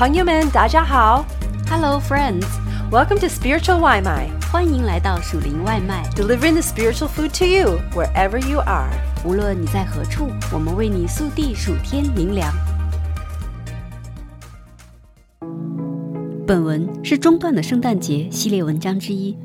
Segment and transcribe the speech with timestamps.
[0.00, 1.26] 朋友们，大家好。
[1.68, 6.08] Hello, friends！Welcome to Spiritual 外卖欢迎来到属灵外卖。
[6.16, 8.88] delivering the spiritual food to you wherever you are.
[9.26, 12.50] 无论你在何处，我们为你速递数天灵粮。
[16.46, 19.36] 本文是中断的圣诞节系列文章之一。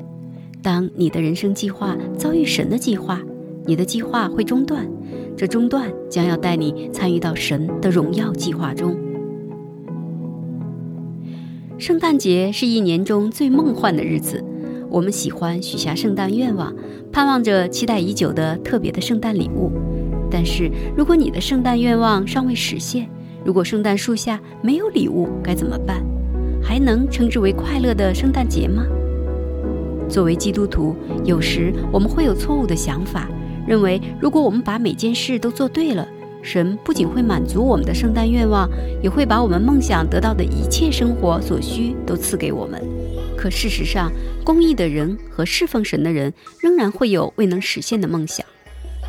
[0.62, 3.20] 当你的人生计划遭遇神的计划，
[3.66, 4.88] 你的计划会中断，
[5.36, 8.96] 这中断将要带你参与到神的荣耀计划中。
[11.78, 14.42] 圣诞节是一年中最梦幻的日子，
[14.88, 16.74] 我们喜欢许下圣诞愿望，
[17.12, 19.70] 盼望着期待已久的特别的圣诞礼物。
[20.30, 23.06] 但是，如果你的圣诞愿望尚未实现，
[23.44, 26.02] 如果圣诞树下没有礼物，该怎么办？
[26.62, 28.82] 还能称之为快乐的圣诞节吗？
[30.08, 33.28] 作为基督徒，有时我们会有错误的想法，
[33.66, 36.08] 认为如果我们把每件事都做对了，
[36.46, 38.70] 神不仅会满足我们的圣诞愿望，
[39.02, 42.80] 也会把我们梦想得到的一切生活所需都赐给我们。
[43.36, 44.12] 可事实上，
[44.44, 48.46] 公义的人和侍奉神的人仍然会有未能实现的梦想。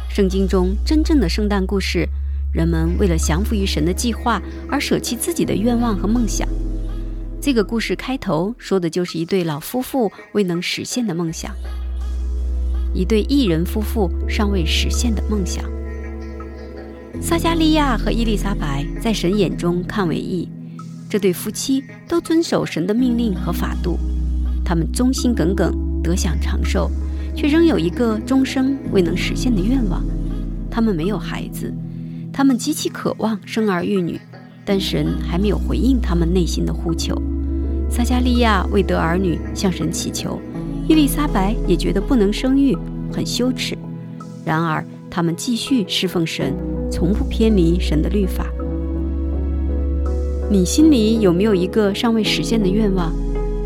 [0.09, 2.09] 圣经中真正的圣诞故事，
[2.51, 6.47] 人们为了降服于神的计划而舍弃自己的愿望和梦想。
[7.39, 11.55] 这个故事开头说的就是一对老夫妇未能实现的梦想，
[12.95, 15.63] 一对艺人夫妇尚未实现的梦想。
[17.21, 20.47] 撒加利亚和伊丽莎白在神眼中看为义，
[21.09, 23.97] 这对夫妻都遵守神的命令和法度，
[24.63, 26.89] 他们忠心耿耿，得享长寿，
[27.35, 30.03] 却仍有一个终生未能实现的愿望。
[30.71, 31.73] 他们没有孩子，
[32.31, 34.19] 他们极其渴望生儿育女，
[34.63, 37.21] 但神还没有回应他们内心的呼求。
[37.89, 40.39] 撒加利亚为得儿女向神祈求，
[40.87, 42.77] 伊丽莎白也觉得不能生育，
[43.11, 43.77] 很羞耻。
[44.45, 46.53] 然而，他们继续侍奉神，
[46.89, 48.47] 从不偏离神的律法。
[50.49, 53.11] 你心里有没有一个尚未实现的愿望？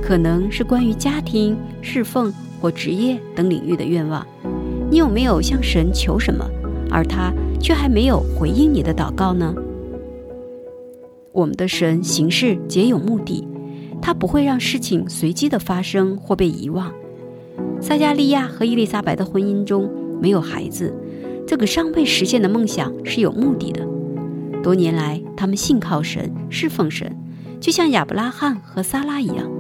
[0.02, 4.26] 可能是关于家庭、侍奉或职业等领域的愿望。
[4.90, 6.44] 你有没有向神求什么，
[6.90, 9.54] 而他却还没有回应你的祷告呢？
[11.32, 13.48] 我们的神行事皆有目的，
[14.02, 16.92] 他不会让事情随机的发生或被遗忘。
[17.80, 19.90] 撒加利亚和伊丽莎白的婚姻中
[20.20, 20.94] 没有孩子，
[21.52, 23.86] 这个尚未实现的梦想是有目的的。
[24.64, 27.14] 多年来，他们信靠神，侍奉神，
[27.60, 29.52] 就像亚伯拉罕和撒拉一样。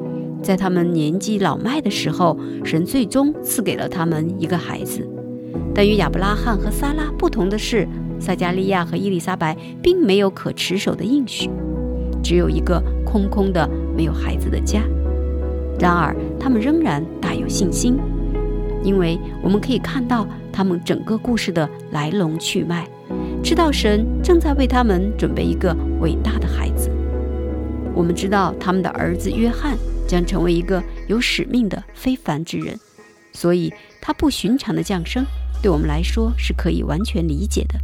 [0.42, 5.06] 在他们年纪老迈的时候，神最终赐给了他们一个孩子。
[5.76, 7.86] 但与亚伯拉罕和撒拉不同的是，
[8.22, 9.54] 撒加利亚和伊丽莎白
[9.84, 11.50] 并没有可持守的应许，
[12.24, 14.82] 只有一个空空的、没有孩子的家。
[15.78, 17.98] 然而，他们仍然大有信心，
[18.82, 22.88] 因为我们可以看到他们整个故事的来龙去脉，
[23.44, 26.90] 知道神正在为他们准备一个伟大的孩子。
[27.94, 32.80] 我们知道他们的儿子约翰将成为一个有使命的非凡之人，
[33.34, 35.26] 所以他不寻常的降生
[35.62, 37.76] 对我们来说是可以完全理解的。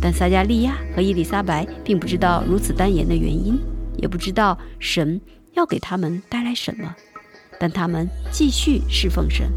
[0.00, 3.58] 但撒加利亚和伊丽莎白并不知道如此单言的原因，
[3.96, 5.20] 也不知道神
[5.54, 6.94] 要给他们带来什么，
[7.58, 9.50] 但他们继续侍奉神。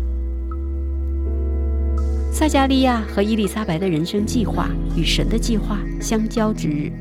[2.32, 6.92] 撒加利亚和伊丽莎白的人生计划与神的计划相交之日，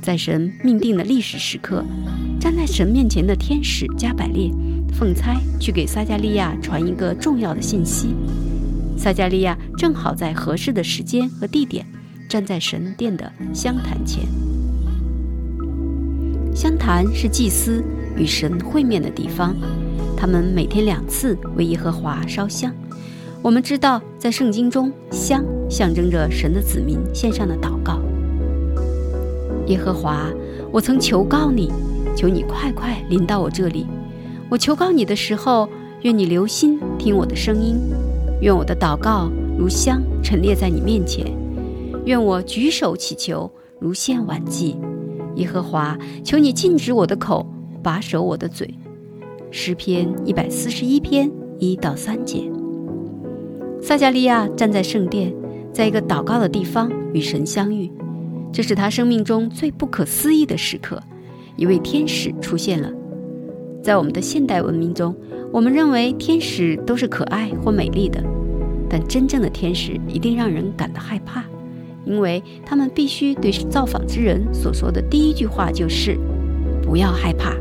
[0.00, 1.84] 在神命定的历史时刻，
[2.40, 4.50] 站在神面前的天使加百列
[4.96, 8.14] 奉差去给撒加利亚传一个重要的信息。
[8.96, 11.84] 撒加利亚正好在合适的时间和地点，
[12.28, 14.24] 站在神殿的香坛前。
[16.54, 17.84] 香坛是祭司
[18.16, 19.54] 与神会面的地方，
[20.16, 22.72] 他们每天两次为耶和华烧香。
[23.40, 28.00] 我们知道，在圣经中，香象征着神的子民献上的祷告。
[29.66, 30.28] 耶和华，
[30.72, 31.70] 我曾求告你，
[32.16, 33.86] 求你快快临到我这里。
[34.50, 35.68] 我求告你的时候，
[36.02, 37.76] 愿你留心听我的声音，
[38.40, 41.26] 愿我的祷告如香陈列在你面前，
[42.04, 44.76] 愿我举手祈求如献晚祭。
[45.36, 47.46] 耶和华，求你禁止我的口，
[47.84, 48.74] 把守我的嘴。
[49.52, 52.50] 诗篇一百四十一篇一到三节。
[53.80, 55.34] 撒加利亚站在圣殿，
[55.72, 57.90] 在一个祷告的地方与神相遇，
[58.52, 61.00] 这是他生命中最不可思议的时刻。
[61.56, 62.90] 一位天使出现了。
[63.82, 65.14] 在我们的现代文明中，
[65.52, 68.22] 我们认为天使都是可爱或美丽的，
[68.88, 71.44] 但真正的天使一定让人感到害怕，
[72.04, 76.18] 因为他们必须对造访之人所说的第一句话就是
[76.82, 77.54] “不要害怕”。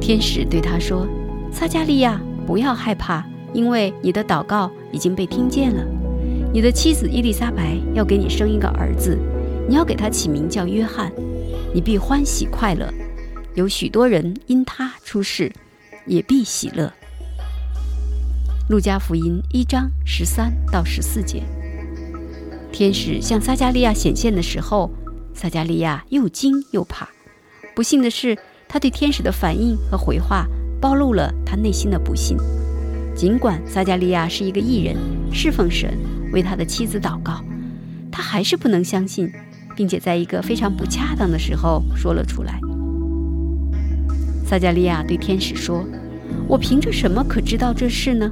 [0.00, 1.06] 天使对他说
[1.50, 5.84] ：“撒加利亚，不要害怕。”因为你的祷告已经被听见了，
[6.52, 9.18] 你的妻子伊丽莎白要给你生一个儿子，
[9.68, 11.12] 你要给他起名叫约翰，
[11.74, 12.92] 你必欢喜快乐。
[13.54, 15.52] 有许多人因他出世，
[16.06, 16.90] 也必喜乐。
[18.70, 21.42] 路加福音一章十三到十四节，
[22.72, 24.90] 天使向撒加利亚显现的时候，
[25.34, 27.06] 撒加利亚又惊又怕。
[27.74, 28.38] 不幸的是，
[28.68, 30.46] 他对天使的反应和回话
[30.80, 32.38] 暴露了他内心的不幸。
[33.22, 34.96] 尽管撒加利亚是一个艺人，
[35.32, 35.96] 侍奉神，
[36.32, 37.40] 为他的妻子祷告，
[38.10, 39.30] 他还是不能相信，
[39.76, 42.58] 并且在一个非常不恰当的时候说了出来。
[44.44, 45.84] 撒加利亚对天使说
[46.50, 48.28] ：“我凭着什么可知道这事呢？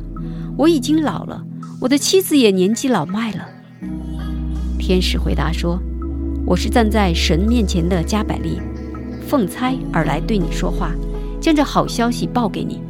[0.58, 1.40] 我已经老了，
[1.81, 3.46] 我的妻子也年纪老迈了。”
[4.76, 5.81] 天使回答说
[6.44, 8.60] ：“我是站在神面前的加百利，
[9.28, 10.90] 奉差而来对你说话，
[11.40, 12.81] 将这好消息报给你。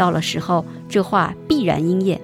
[0.00, 2.18] 到了时候，这话必然应验。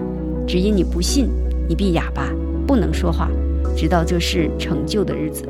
[0.48, 1.28] 只因你不信，
[1.68, 2.32] 你必哑巴，
[2.66, 3.28] 不能说话，
[3.76, 5.46] 直到这事成就的日子。”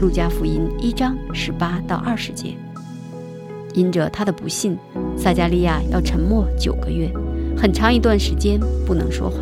[0.00, 2.54] 路加福音一章十八到二十节。
[3.74, 4.78] 因着他的不信，
[5.16, 7.10] 撒加利亚要沉默九个月，
[7.56, 9.38] 很长一段时间不能说话。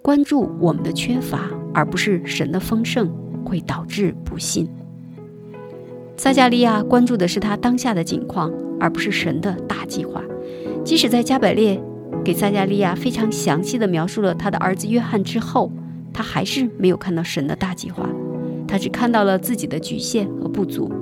[0.00, 3.10] 关注我们的缺乏，而不是神的丰盛，
[3.44, 4.66] 会导致不幸。
[6.22, 10.22] 撒加利亚关注的是他当下的境况，而不是神的大计划。
[10.84, 11.82] 即使在加百列
[12.22, 15.72] 给撒加利亚非常详细的描述了他的儿子约翰之后，
[16.12, 18.06] 他还是没有看到神的大计划，
[18.68, 20.92] 他只看到了自己的局限和不足。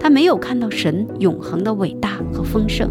[0.00, 2.90] 他没有看到神永恒的伟大和丰盛，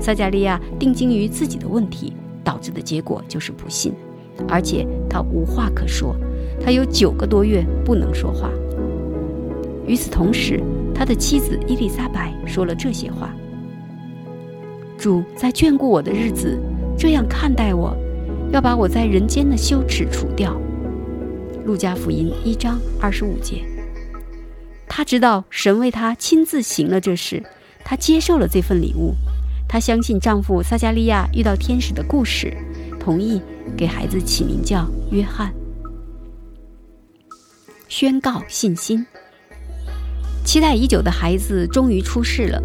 [0.00, 2.12] 撒加利亚定睛于自己的问题，
[2.42, 3.92] 导致的结果就是不信，
[4.48, 6.16] 而且他无话可说，
[6.60, 8.50] 他有九个多月不能说话。
[9.86, 10.60] 与此同时，
[11.00, 13.34] 他的妻子伊丽莎白说了这些话
[15.00, 16.60] ：“主在眷顾我的日子，
[16.98, 17.96] 这样看待我，
[18.52, 20.54] 要把我在人间的羞耻除掉。”
[21.64, 23.64] 路加福音一章二十五节。
[24.86, 27.42] 她知道神为她亲自行了这事，
[27.82, 29.14] 她接受了这份礼物。
[29.66, 32.54] 她相信丈夫撒加利亚遇到天使的故事，
[33.00, 33.40] 同意
[33.74, 35.50] 给孩子起名叫约翰。
[37.88, 39.06] 宣告信心。
[40.50, 42.60] 期待已久的孩子终于出世了。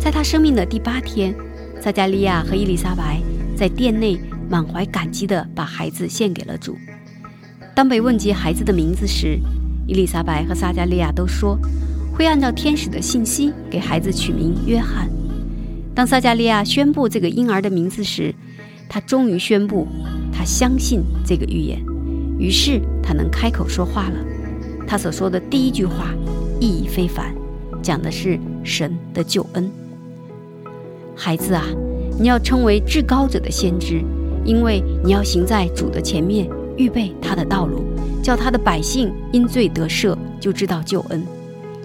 [0.00, 1.34] 在他生命的第八天，
[1.80, 3.20] 撒加利亚和伊丽莎白
[3.56, 4.16] 在殿内
[4.48, 6.78] 满怀感激地把孩子献给了主。
[7.74, 9.40] 当被问及孩子的名字时，
[9.88, 11.58] 伊丽莎白和撒加利亚都说，
[12.14, 15.10] 会按照天使的信息给孩子取名约翰。
[15.96, 18.32] 当撒加利亚宣布这个婴儿的名字时，
[18.88, 19.88] 他终于宣布，
[20.32, 21.84] 他相信这个预言，
[22.38, 24.24] 于是他能开口说话了。
[24.86, 26.14] 他所说的第一句话
[26.60, 27.34] 意义非凡，
[27.82, 29.70] 讲的是神的救恩。
[31.14, 31.64] 孩子啊，
[32.18, 34.02] 你要称为至高者的先知，
[34.44, 37.82] 因为你要行在主的前面，预备他的道路。
[38.22, 41.22] 叫他的百姓因罪得赦，就知道救恩。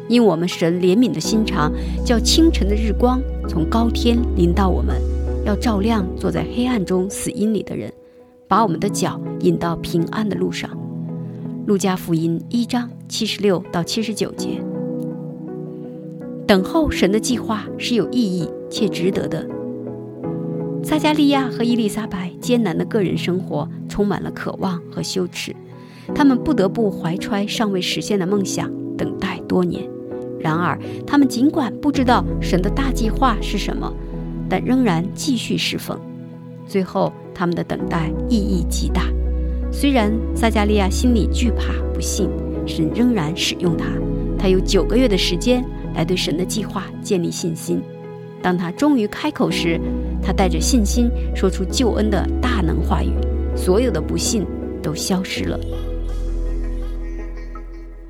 [0.07, 1.71] 因我们神怜悯的心肠，
[2.03, 4.99] 叫清晨的日光从高天临到我们，
[5.45, 7.93] 要照亮坐在黑暗中死荫里的人，
[8.47, 10.71] 把我们的脚引到平安的路上。
[11.71, 14.61] 路加福音一章七十六到七十九节。
[16.45, 19.47] 等候神的计划是有意义且值得的。
[20.83, 25.55] 撒加利亚和伊丽莎白艰难的个人生活充满了渴望和羞耻。
[26.13, 29.81] 他们不得不怀揣尚未实现的梦想，等待多年。
[30.41, 33.89] 然而，他们尽管不知道神的大计划是什么，
[34.49, 35.97] 但仍然继续侍奉。
[36.67, 39.03] 最后，他们的等待意义极大。
[39.71, 42.29] 虽然撒加利亚心里惧怕不信，
[42.67, 43.85] 神仍然使用他。
[44.37, 45.63] 他有九个月的时间
[45.95, 47.81] 来对神的计划建立信心。
[48.41, 49.79] 当他终于开口时，
[50.21, 53.13] 他带着信心说出救恩的大能话语，
[53.55, 54.45] 所有的不信
[54.81, 55.59] 都消失了。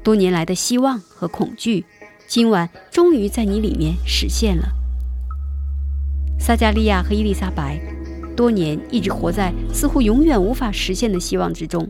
[0.02, 1.86] 多年来的希望和恐惧，
[2.28, 4.70] 今晚终于在你里面实现了。
[6.40, 7.80] 撒加利亚和伊丽莎白
[8.36, 11.90] 多年一直活在似乎永远无法实现的希望之中，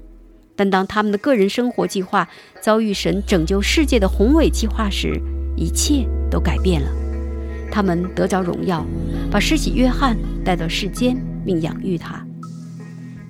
[0.56, 2.28] 但当他们的个人生活计划
[2.62, 5.22] 遭遇神拯救世界的宏伟计划时，
[5.56, 6.88] 一切都改变了。
[7.72, 8.86] 他们得着荣耀，
[9.32, 12.26] 把施洗约翰带到世间，并养育他。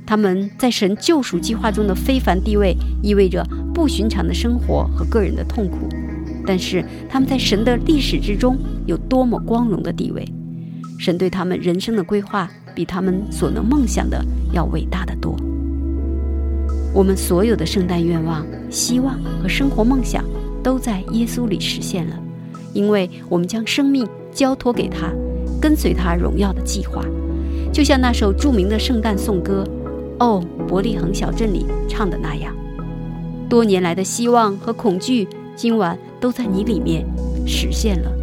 [0.05, 5.87] 他们在神救赎计划中的非凡地位，意味着不寻常的生活和个人的痛苦。
[6.45, 10.27] 但是他们在神的历史之中有多么光荣的地位！
[10.97, 15.35] 神对他们人生的规划，比他们所能梦想的要伟大的多。
[16.93, 20.23] 我们所有的圣诞愿望、希望和生活梦想，
[20.61, 22.19] 都在耶稣里实现了，
[22.73, 25.11] 因为我们将生命交托给他，
[25.61, 27.05] 跟随他荣耀的计划。
[27.71, 29.65] 就像那首著名的圣诞颂歌。
[30.19, 32.55] 哦，伯利恒小镇里唱的那样。
[33.49, 37.03] 多年来的希望和恐惧，今晚都在你里面
[37.47, 38.20] 实现了。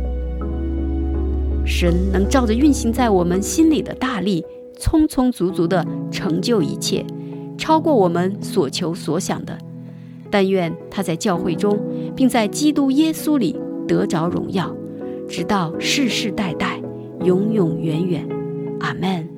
[1.69, 4.45] 神能照着运行在我们心里的大力，
[4.81, 7.05] 充充足足地成就一切，
[7.59, 9.57] 超过我们所求所想的。
[10.31, 11.79] 但愿他在教会中，
[12.17, 13.55] 并在基督耶稣里
[13.87, 14.75] 得着荣耀，
[15.29, 16.83] 直到世世代代，
[17.23, 18.27] 永永远远。
[18.81, 19.29] 阿门。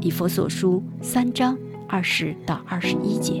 [0.00, 1.56] 以佛所书三章
[1.88, 3.40] 二十到二十一节。